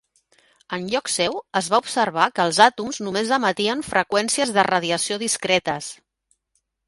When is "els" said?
2.51-2.61